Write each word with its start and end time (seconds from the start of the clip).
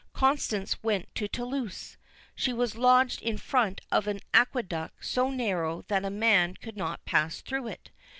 Constance 0.13 0.81
went 0.81 1.13
to 1.13 1.27
Toulouse. 1.27 1.95
She 2.33 2.51
was 2.53 2.75
lodged 2.75 3.21
in 3.21 3.37
front 3.37 3.81
of 3.91 4.07
an 4.07 4.19
aqueduct 4.33 5.05
so 5.05 5.29
narrow 5.29 5.83
that 5.89 6.03
a 6.03 6.09
man 6.09 6.55
could 6.55 6.75
not 6.75 7.05
pass 7.05 7.39
through 7.39 7.67
it. 7.67 7.91